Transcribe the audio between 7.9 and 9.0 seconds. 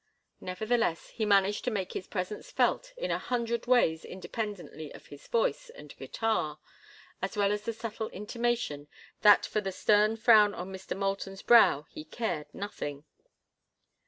intimation